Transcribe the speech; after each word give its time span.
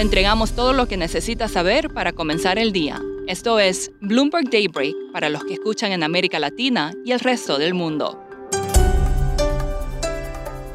Le 0.00 0.04
entregamos 0.04 0.52
todo 0.52 0.72
lo 0.72 0.88
que 0.88 0.96
necesita 0.96 1.46
saber 1.46 1.90
para 1.90 2.14
comenzar 2.14 2.58
el 2.58 2.72
día. 2.72 3.02
Esto 3.26 3.58
es 3.58 3.92
Bloomberg 4.00 4.48
Daybreak 4.48 4.94
para 5.12 5.28
los 5.28 5.44
que 5.44 5.52
escuchan 5.52 5.92
en 5.92 6.02
América 6.02 6.38
Latina 6.38 6.94
y 7.04 7.12
el 7.12 7.20
resto 7.20 7.58
del 7.58 7.74
mundo. 7.74 8.18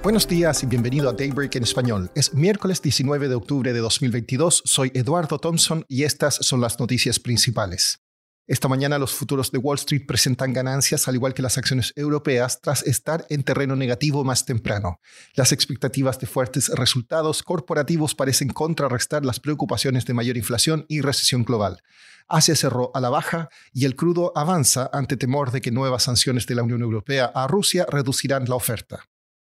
Buenos 0.04 0.28
días 0.28 0.62
y 0.62 0.68
bienvenido 0.68 1.10
a 1.10 1.14
Daybreak 1.14 1.56
en 1.56 1.64
español. 1.64 2.12
Es 2.14 2.36
miércoles 2.36 2.84
19 2.84 3.28
de 3.28 3.34
octubre 3.34 3.74
de 3.74 3.80
2022. 3.80 4.62
Soy 4.64 4.92
Eduardo 4.94 5.40
Thompson 5.40 5.86
y 5.88 6.04
estas 6.04 6.36
son 6.36 6.62
las 6.62 6.80
noticias 6.80 7.20
principales. 7.20 8.05
Esta 8.48 8.68
mañana 8.68 9.00
los 9.00 9.16
futuros 9.16 9.52
de 9.52 9.58
Wall 9.58 9.78
Street 9.78 10.06
presentan 10.06 10.54
ganancias 10.54 11.08
al 11.08 11.16
igual 11.16 11.34
que 11.34 11.42
las 11.42 11.58
acciones 11.58 11.94
europeas 11.96 12.62
tras 12.62 12.84
estar 12.84 13.26
en 13.30 13.42
terreno 13.42 13.76
negativo 13.76 14.24
más 14.24 14.46
temprano. 14.46 15.00
Las 15.34 15.52
expectativas 15.52 16.20
de 16.20 16.28
fuertes 16.28 16.70
resultados 16.70 17.42
corporativos 17.42 18.14
parecen 18.14 18.50
contrarrestar 18.50 19.26
las 19.26 19.40
preocupaciones 19.40 20.06
de 20.06 20.14
mayor 20.14 20.38
inflación 20.38 20.86
y 20.88 21.02
recesión 21.02 21.44
global. 21.44 21.82
Asia 22.28 22.56
cerró 22.56 22.92
a 22.94 23.00
la 23.00 23.10
baja 23.10 23.50
y 23.74 23.86
el 23.86 23.96
crudo 23.96 24.32
avanza 24.36 24.92
ante 24.94 25.18
temor 25.18 25.52
de 25.52 25.62
que 25.62 25.72
nuevas 25.72 26.04
sanciones 26.04 26.46
de 26.46 26.54
la 26.54 26.62
Unión 26.62 26.84
Europea 26.84 27.32
a 27.34 27.48
Rusia 27.48 27.88
reducirán 27.90 28.46
la 28.48 28.56
oferta. 28.56 29.06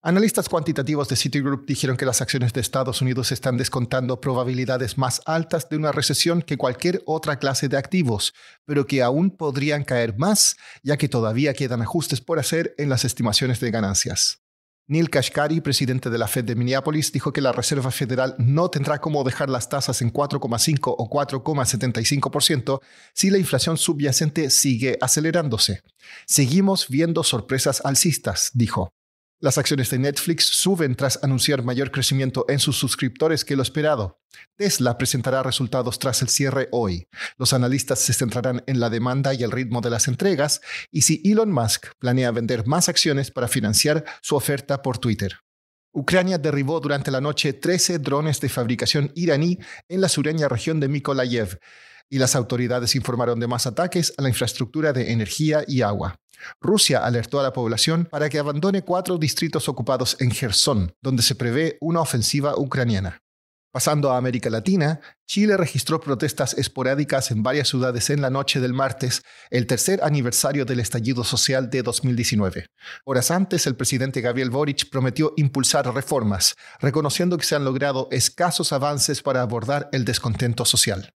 Analistas 0.03 0.47
cuantitativos 0.47 1.09
de 1.09 1.15
Citigroup 1.15 1.65
dijeron 1.65 1.97
que 1.97 2.05
las 2.05 2.21
acciones 2.21 2.53
de 2.53 2.61
Estados 2.61 3.01
Unidos 3.01 3.31
están 3.31 3.57
descontando 3.57 4.21
probabilidades 4.21 4.95
más 4.95 5.21
altas 5.25 5.69
de 5.69 5.75
una 5.75 5.91
recesión 5.91 6.43
que 6.43 6.55
cualquier 6.55 7.01
otra 7.07 7.39
clase 7.39 7.67
de 7.67 7.77
activos, 7.77 8.33
pero 8.65 8.85
que 8.85 9.01
aún 9.01 9.31
podrían 9.31 9.83
caer 9.83 10.15
más, 10.15 10.55
ya 10.83 10.97
que 10.97 11.09
todavía 11.09 11.55
quedan 11.55 11.81
ajustes 11.81 12.21
por 12.21 12.37
hacer 12.37 12.75
en 12.77 12.89
las 12.89 13.05
estimaciones 13.05 13.59
de 13.59 13.71
ganancias. 13.71 14.43
Neil 14.85 15.09
Kashkari, 15.09 15.61
presidente 15.61 16.11
de 16.11 16.17
la 16.17 16.27
Fed 16.27 16.45
de 16.45 16.55
Minneapolis, 16.55 17.11
dijo 17.11 17.33
que 17.33 17.41
la 17.41 17.51
Reserva 17.51 17.89
Federal 17.89 18.35
no 18.37 18.69
tendrá 18.69 19.01
cómo 19.01 19.23
dejar 19.23 19.49
las 19.49 19.67
tasas 19.67 20.01
en 20.03 20.13
4,5 20.13 20.95
o 20.97 21.09
4,75% 21.09 22.79
si 23.13 23.31
la 23.31 23.39
inflación 23.39 23.77
subyacente 23.77 24.49
sigue 24.51 24.97
acelerándose. 25.01 25.81
Seguimos 26.27 26.87
viendo 26.87 27.23
sorpresas 27.23 27.81
alcistas, 27.83 28.51
dijo. 28.53 28.93
Las 29.39 29.59
acciones 29.59 29.91
de 29.91 29.99
Netflix 29.99 30.45
suben 30.45 30.95
tras 30.95 31.23
anunciar 31.23 31.61
mayor 31.61 31.91
crecimiento 31.91 32.45
en 32.49 32.57
sus 32.57 32.75
suscriptores 32.75 33.45
que 33.45 33.55
lo 33.55 33.61
esperado. 33.61 34.19
Tesla 34.55 34.97
presentará 34.97 35.43
resultados 35.43 35.99
tras 35.99 36.23
el 36.23 36.29
cierre 36.29 36.69
hoy. 36.71 37.07
Los 37.37 37.53
analistas 37.53 37.99
se 37.99 38.13
centrarán 38.13 38.63
en 38.65 38.79
la 38.79 38.89
demanda 38.89 39.35
y 39.35 39.43
el 39.43 39.51
ritmo 39.51 39.81
de 39.81 39.91
las 39.91 40.07
entregas 40.07 40.61
y 40.89 41.03
si 41.03 41.21
Elon 41.23 41.51
Musk 41.51 41.89
planea 41.99 42.31
vender 42.31 42.65
más 42.65 42.89
acciones 42.89 43.29
para 43.29 43.47
financiar 43.47 44.05
su 44.23 44.35
oferta 44.35 44.81
por 44.81 44.97
Twitter. 44.97 45.37
Ucrania 45.93 46.39
derribó 46.39 46.79
durante 46.79 47.11
la 47.11 47.21
noche 47.21 47.53
13 47.53 47.99
drones 47.99 48.41
de 48.41 48.49
fabricación 48.49 49.11
iraní 49.13 49.59
en 49.87 50.01
la 50.01 50.09
sureña 50.09 50.47
región 50.47 50.79
de 50.79 50.87
Mykolaiv 50.87 51.59
y 52.09 52.19
las 52.19 52.35
autoridades 52.35 52.95
informaron 52.95 53.39
de 53.39 53.47
más 53.47 53.67
ataques 53.67 54.13
a 54.17 54.21
la 54.21 54.29
infraestructura 54.29 54.93
de 54.93 55.11
energía 55.11 55.63
y 55.67 55.81
agua. 55.81 56.19
Rusia 56.61 57.05
alertó 57.05 57.39
a 57.39 57.43
la 57.43 57.53
población 57.53 58.07
para 58.09 58.29
que 58.29 58.39
abandone 58.39 58.83
cuatro 58.83 59.17
distritos 59.17 59.67
ocupados 59.67 60.17
en 60.19 60.31
Gerson, 60.31 60.93
donde 61.01 61.23
se 61.23 61.35
prevé 61.35 61.77
una 61.81 62.01
ofensiva 62.01 62.57
ucraniana. 62.57 63.21
Pasando 63.77 64.11
a 64.11 64.17
América 64.17 64.49
Latina, 64.49 65.01
Chile 65.27 65.55
registró 65.55 65.99
protestas 65.99 66.57
esporádicas 66.57 67.29
en 67.31 67.43
varias 67.43 67.67
ciudades 67.67 68.09
en 68.09 68.21
la 68.21 68.29
noche 68.29 68.59
del 68.59 68.73
martes, 68.73 69.21
el 69.51 69.67
tercer 69.67 69.99
aniversario 70.03 70.65
del 70.65 70.79
estallido 70.79 71.23
social 71.23 71.69
de 71.69 71.83
2019. 71.83 72.65
Horas 73.05 73.29
antes, 73.29 73.67
el 73.67 73.75
presidente 73.75 74.21
Gabriel 74.21 74.49
Boric 74.49 74.89
prometió 74.89 75.33
impulsar 75.35 75.93
reformas, 75.93 76.55
reconociendo 76.79 77.37
que 77.37 77.45
se 77.45 77.55
han 77.55 77.65
logrado 77.65 78.07
escasos 78.09 78.73
avances 78.73 79.21
para 79.21 79.41
abordar 79.41 79.89
el 79.91 80.05
descontento 80.05 80.65
social. 80.65 81.13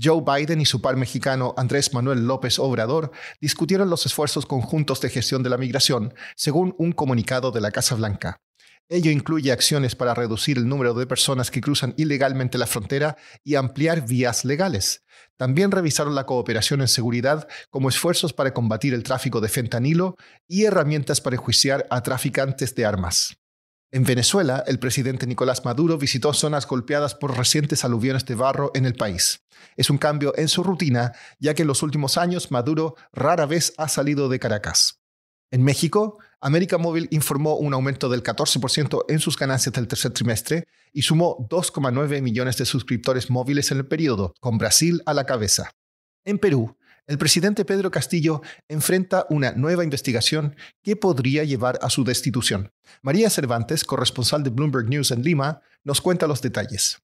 Joe 0.00 0.22
Biden 0.26 0.60
y 0.60 0.66
su 0.66 0.80
par 0.80 0.96
mexicano 0.96 1.54
Andrés 1.56 1.94
Manuel 1.94 2.26
López 2.26 2.58
Obrador 2.58 3.12
discutieron 3.40 3.88
los 3.88 4.06
esfuerzos 4.06 4.46
conjuntos 4.46 5.00
de 5.00 5.10
gestión 5.10 5.42
de 5.42 5.50
la 5.50 5.58
migración, 5.58 6.14
según 6.36 6.74
un 6.78 6.92
comunicado 6.92 7.52
de 7.52 7.60
la 7.60 7.70
Casa 7.70 7.94
Blanca. 7.94 8.40
Ello 8.88 9.10
incluye 9.10 9.50
acciones 9.50 9.94
para 9.94 10.12
reducir 10.12 10.58
el 10.58 10.68
número 10.68 10.92
de 10.92 11.06
personas 11.06 11.50
que 11.50 11.60
cruzan 11.60 11.94
ilegalmente 11.96 12.58
la 12.58 12.66
frontera 12.66 13.16
y 13.42 13.54
ampliar 13.54 14.06
vías 14.06 14.44
legales. 14.44 15.04
También 15.36 15.70
revisaron 15.70 16.14
la 16.14 16.26
cooperación 16.26 16.80
en 16.80 16.88
seguridad 16.88 17.48
como 17.70 17.88
esfuerzos 17.88 18.32
para 18.32 18.52
combatir 18.52 18.92
el 18.92 19.02
tráfico 19.02 19.40
de 19.40 19.48
fentanilo 19.48 20.16
y 20.46 20.64
herramientas 20.64 21.20
para 21.20 21.36
enjuiciar 21.36 21.86
a 21.88 22.02
traficantes 22.02 22.74
de 22.74 22.84
armas. 22.84 23.36
En 23.94 24.02
Venezuela, 24.02 24.64
el 24.66 24.80
presidente 24.80 25.24
Nicolás 25.24 25.64
Maduro 25.64 25.98
visitó 25.98 26.32
zonas 26.32 26.66
golpeadas 26.66 27.14
por 27.14 27.38
recientes 27.38 27.84
aluviones 27.84 28.26
de 28.26 28.34
barro 28.34 28.72
en 28.74 28.86
el 28.86 28.94
país. 28.94 29.44
Es 29.76 29.88
un 29.88 29.98
cambio 29.98 30.36
en 30.36 30.48
su 30.48 30.64
rutina, 30.64 31.12
ya 31.38 31.54
que 31.54 31.62
en 31.62 31.68
los 31.68 31.80
últimos 31.84 32.18
años 32.18 32.50
Maduro 32.50 32.96
rara 33.12 33.46
vez 33.46 33.72
ha 33.78 33.86
salido 33.86 34.28
de 34.28 34.40
Caracas. 34.40 35.00
En 35.52 35.62
México, 35.62 36.18
América 36.40 36.76
Móvil 36.76 37.06
informó 37.12 37.54
un 37.54 37.72
aumento 37.72 38.08
del 38.08 38.24
14% 38.24 39.04
en 39.08 39.20
sus 39.20 39.38
ganancias 39.38 39.72
del 39.72 39.86
tercer 39.86 40.10
trimestre 40.10 40.66
y 40.92 41.02
sumó 41.02 41.46
2,9 41.48 42.20
millones 42.20 42.56
de 42.56 42.66
suscriptores 42.66 43.30
móviles 43.30 43.70
en 43.70 43.78
el 43.78 43.86
periodo, 43.86 44.34
con 44.40 44.58
Brasil 44.58 45.02
a 45.06 45.14
la 45.14 45.24
cabeza. 45.24 45.70
En 46.24 46.40
Perú, 46.40 46.76
el 47.06 47.18
presidente 47.18 47.64
Pedro 47.64 47.90
Castillo 47.90 48.40
enfrenta 48.68 49.26
una 49.28 49.52
nueva 49.52 49.84
investigación 49.84 50.56
que 50.82 50.96
podría 50.96 51.44
llevar 51.44 51.78
a 51.82 51.90
su 51.90 52.02
destitución. 52.02 52.72
María 53.02 53.28
Cervantes, 53.28 53.84
corresponsal 53.84 54.42
de 54.42 54.50
Bloomberg 54.50 54.88
News 54.88 55.10
en 55.10 55.22
Lima, 55.22 55.60
nos 55.84 56.00
cuenta 56.00 56.26
los 56.26 56.40
detalles. 56.40 57.02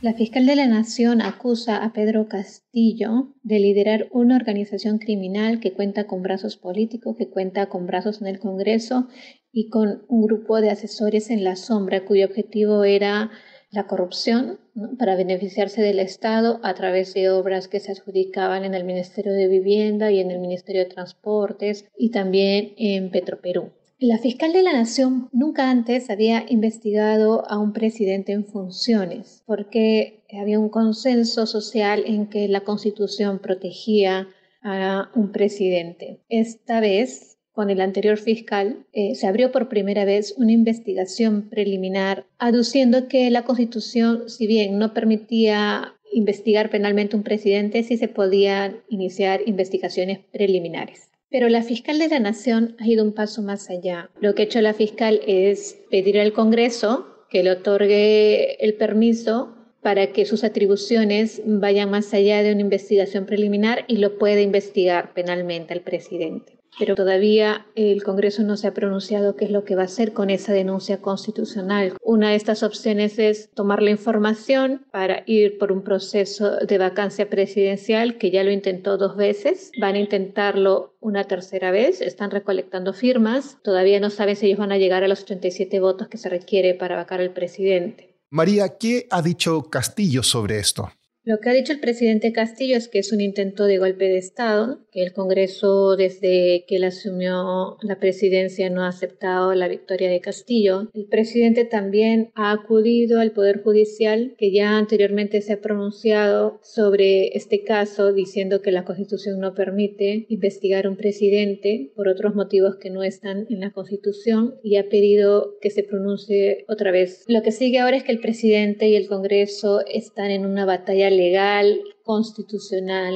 La 0.00 0.14
fiscal 0.14 0.46
de 0.46 0.56
la 0.56 0.66
Nación 0.66 1.22
acusa 1.22 1.76
a 1.76 1.92
Pedro 1.92 2.26
Castillo 2.28 3.34
de 3.44 3.60
liderar 3.60 4.08
una 4.10 4.34
organización 4.34 4.98
criminal 4.98 5.60
que 5.60 5.72
cuenta 5.72 6.08
con 6.08 6.22
brazos 6.22 6.56
políticos, 6.56 7.16
que 7.16 7.30
cuenta 7.30 7.68
con 7.68 7.86
brazos 7.86 8.20
en 8.20 8.26
el 8.26 8.40
Congreso 8.40 9.06
y 9.52 9.68
con 9.68 10.04
un 10.08 10.26
grupo 10.26 10.60
de 10.60 10.70
asesores 10.70 11.30
en 11.30 11.44
la 11.44 11.54
sombra 11.54 12.04
cuyo 12.04 12.26
objetivo 12.26 12.82
era 12.82 13.30
la 13.72 13.86
corrupción 13.86 14.60
para 14.98 15.16
beneficiarse 15.16 15.82
del 15.82 15.98
Estado 15.98 16.60
a 16.62 16.74
través 16.74 17.14
de 17.14 17.30
obras 17.30 17.68
que 17.68 17.80
se 17.80 17.90
adjudicaban 17.90 18.64
en 18.64 18.74
el 18.74 18.84
Ministerio 18.84 19.32
de 19.32 19.48
Vivienda 19.48 20.12
y 20.12 20.20
en 20.20 20.30
el 20.30 20.38
Ministerio 20.38 20.82
de 20.82 20.90
Transportes 20.90 21.86
y 21.96 22.10
también 22.10 22.74
en 22.76 23.10
Petroperú. 23.10 23.70
La 23.98 24.18
fiscal 24.18 24.52
de 24.52 24.62
la 24.62 24.72
Nación 24.72 25.28
nunca 25.32 25.70
antes 25.70 26.10
había 26.10 26.44
investigado 26.48 27.48
a 27.48 27.58
un 27.58 27.72
presidente 27.72 28.32
en 28.32 28.44
funciones 28.44 29.42
porque 29.46 30.24
había 30.38 30.58
un 30.58 30.68
consenso 30.68 31.46
social 31.46 32.04
en 32.06 32.26
que 32.26 32.48
la 32.48 32.62
Constitución 32.62 33.38
protegía 33.38 34.28
a 34.62 35.10
un 35.14 35.32
presidente. 35.32 36.20
Esta 36.28 36.80
vez 36.80 37.38
con 37.52 37.70
el 37.70 37.80
anterior 37.80 38.18
fiscal, 38.18 38.86
eh, 38.92 39.14
se 39.14 39.26
abrió 39.26 39.52
por 39.52 39.68
primera 39.68 40.04
vez 40.04 40.34
una 40.36 40.52
investigación 40.52 41.48
preliminar 41.48 42.26
aduciendo 42.38 43.08
que 43.08 43.30
la 43.30 43.44
Constitución, 43.44 44.28
si 44.28 44.46
bien 44.46 44.78
no 44.78 44.94
permitía 44.94 45.94
investigar 46.12 46.70
penalmente 46.70 47.16
un 47.16 47.22
presidente, 47.22 47.82
sí 47.82 47.96
se 47.96 48.08
podían 48.08 48.82
iniciar 48.88 49.40
investigaciones 49.46 50.20
preliminares. 50.32 51.10
Pero 51.30 51.48
la 51.48 51.62
fiscal 51.62 51.98
de 51.98 52.08
la 52.08 52.20
Nación 52.20 52.76
ha 52.78 52.86
ido 52.86 53.04
un 53.04 53.12
paso 53.12 53.42
más 53.42 53.70
allá. 53.70 54.10
Lo 54.20 54.34
que 54.34 54.42
ha 54.42 54.44
hecho 54.44 54.60
la 54.60 54.74
fiscal 54.74 55.20
es 55.26 55.78
pedir 55.90 56.20
al 56.20 56.32
Congreso 56.32 57.06
que 57.30 57.42
le 57.42 57.50
otorgue 57.50 58.62
el 58.62 58.74
permiso 58.74 59.56
para 59.80 60.12
que 60.12 60.26
sus 60.26 60.44
atribuciones 60.44 61.42
vayan 61.44 61.90
más 61.90 62.12
allá 62.14 62.42
de 62.42 62.52
una 62.52 62.60
investigación 62.60 63.26
preliminar 63.26 63.84
y 63.88 63.96
lo 63.96 64.18
pueda 64.18 64.40
investigar 64.40 65.12
penalmente 65.14 65.72
al 65.72 65.80
presidente. 65.80 66.61
Pero 66.78 66.94
todavía 66.94 67.66
el 67.74 68.02
Congreso 68.02 68.42
no 68.42 68.56
se 68.56 68.66
ha 68.66 68.74
pronunciado 68.74 69.36
qué 69.36 69.44
es 69.44 69.50
lo 69.50 69.64
que 69.64 69.76
va 69.76 69.82
a 69.82 69.86
hacer 69.86 70.12
con 70.12 70.30
esa 70.30 70.52
denuncia 70.52 70.98
constitucional. 70.98 71.94
Una 72.02 72.30
de 72.30 72.36
estas 72.36 72.62
opciones 72.62 73.18
es 73.18 73.50
tomar 73.54 73.82
la 73.82 73.90
información 73.90 74.86
para 74.90 75.22
ir 75.26 75.58
por 75.58 75.72
un 75.72 75.82
proceso 75.82 76.56
de 76.56 76.78
vacancia 76.78 77.28
presidencial 77.28 78.18
que 78.18 78.30
ya 78.30 78.44
lo 78.44 78.50
intentó 78.50 78.96
dos 78.96 79.16
veces. 79.16 79.70
Van 79.78 79.94
a 79.94 80.00
intentarlo 80.00 80.94
una 81.00 81.24
tercera 81.24 81.70
vez. 81.70 82.00
Están 82.00 82.30
recolectando 82.30 82.92
firmas. 82.92 83.58
Todavía 83.62 84.00
no 84.00 84.10
saben 84.10 84.36
si 84.36 84.46
ellos 84.46 84.58
van 84.58 84.72
a 84.72 84.78
llegar 84.78 85.04
a 85.04 85.08
los 85.08 85.24
37 85.24 85.80
votos 85.80 86.08
que 86.08 86.18
se 86.18 86.28
requiere 86.28 86.74
para 86.74 86.96
vacar 86.96 87.20
al 87.20 87.30
presidente. 87.30 88.16
María, 88.30 88.78
¿qué 88.78 89.06
ha 89.10 89.20
dicho 89.20 89.64
Castillo 89.64 90.22
sobre 90.22 90.58
esto? 90.58 90.90
Lo 91.24 91.38
que 91.38 91.50
ha 91.50 91.52
dicho 91.52 91.72
el 91.72 91.78
presidente 91.78 92.32
Castillo 92.32 92.76
es 92.76 92.88
que 92.88 92.98
es 92.98 93.12
un 93.12 93.20
intento 93.20 93.66
de 93.66 93.78
golpe 93.78 94.06
de 94.06 94.18
Estado, 94.18 94.80
que 94.90 95.04
el 95.04 95.12
Congreso 95.12 95.94
desde 95.94 96.64
que 96.66 96.76
él 96.76 96.84
asumió 96.84 97.76
la 97.80 98.00
presidencia 98.00 98.68
no 98.70 98.82
ha 98.82 98.88
aceptado 98.88 99.54
la 99.54 99.68
victoria 99.68 100.10
de 100.10 100.18
Castillo. 100.18 100.90
El 100.92 101.06
presidente 101.06 101.64
también 101.64 102.32
ha 102.34 102.50
acudido 102.50 103.20
al 103.20 103.30
Poder 103.30 103.62
Judicial, 103.62 104.34
que 104.36 104.52
ya 104.52 104.76
anteriormente 104.76 105.42
se 105.42 105.52
ha 105.52 105.60
pronunciado 105.60 106.58
sobre 106.60 107.36
este 107.36 107.62
caso, 107.62 108.12
diciendo 108.12 108.60
que 108.60 108.72
la 108.72 108.84
Constitución 108.84 109.38
no 109.38 109.54
permite 109.54 110.26
investigar 110.28 110.86
a 110.86 110.90
un 110.90 110.96
presidente 110.96 111.92
por 111.94 112.08
otros 112.08 112.34
motivos 112.34 112.78
que 112.80 112.90
no 112.90 113.04
están 113.04 113.46
en 113.48 113.60
la 113.60 113.70
Constitución 113.70 114.56
y 114.64 114.74
ha 114.74 114.88
pedido 114.88 115.56
que 115.60 115.70
se 115.70 115.84
pronuncie 115.84 116.64
otra 116.66 116.90
vez. 116.90 117.22
Lo 117.28 117.42
que 117.42 117.52
sigue 117.52 117.78
ahora 117.78 117.96
es 117.96 118.02
que 118.02 118.10
el 118.10 118.18
presidente 118.18 118.88
y 118.88 118.96
el 118.96 119.06
Congreso 119.06 119.86
están 119.86 120.32
en 120.32 120.44
una 120.44 120.64
batalla 120.64 121.11
legal, 121.12 121.80
constitucional 122.04 123.14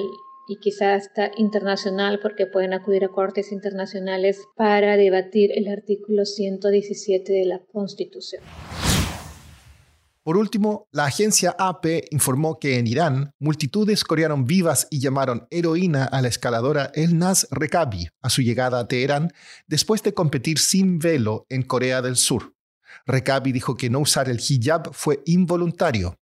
y 0.48 0.58
quizás 0.58 1.08
hasta 1.08 1.30
internacional 1.36 2.20
porque 2.22 2.46
pueden 2.46 2.72
acudir 2.72 3.04
a 3.04 3.08
cortes 3.08 3.52
internacionales 3.52 4.40
para 4.56 4.96
debatir 4.96 5.50
el 5.54 5.68
artículo 5.68 6.24
117 6.24 7.32
de 7.32 7.44
la 7.44 7.60
Constitución. 7.72 8.42
Por 10.22 10.36
último, 10.36 10.88
la 10.90 11.04
agencia 11.04 11.54
AP 11.56 11.86
informó 12.10 12.58
que 12.58 12.78
en 12.78 12.88
Irán 12.88 13.30
multitudes 13.38 14.02
corearon 14.02 14.44
vivas 14.44 14.88
y 14.90 14.98
llamaron 14.98 15.46
heroína 15.50 16.04
a 16.04 16.20
la 16.20 16.26
escaladora 16.26 16.90
Elnaz 16.94 17.46
Rekabi 17.52 18.08
a 18.22 18.28
su 18.28 18.42
llegada 18.42 18.80
a 18.80 18.88
Teherán 18.88 19.32
después 19.68 20.02
de 20.02 20.14
competir 20.14 20.58
sin 20.58 20.98
velo 20.98 21.46
en 21.48 21.62
Corea 21.62 22.02
del 22.02 22.16
Sur. 22.16 22.54
Rekabi 23.06 23.52
dijo 23.52 23.76
que 23.76 23.88
no 23.88 24.00
usar 24.00 24.28
el 24.28 24.40
hijab 24.40 24.92
fue 24.92 25.22
involuntario 25.26 26.18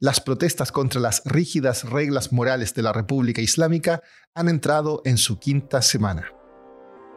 las 0.00 0.20
protestas 0.20 0.72
contra 0.72 1.00
las 1.00 1.22
rígidas 1.24 1.84
reglas 1.84 2.32
morales 2.32 2.74
de 2.74 2.82
la 2.82 2.92
República 2.92 3.40
Islámica 3.40 4.02
han 4.34 4.48
entrado 4.48 5.02
en 5.04 5.18
su 5.18 5.38
quinta 5.38 5.82
semana. 5.82 6.32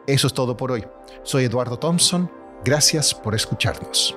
Eso 0.06 0.26
es 0.26 0.34
todo 0.34 0.56
por 0.56 0.72
hoy. 0.72 0.84
Soy 1.22 1.44
Eduardo 1.44 1.78
Thompson. 1.78 2.30
Gracias 2.64 3.14
por 3.14 3.34
escucharnos. 3.34 4.16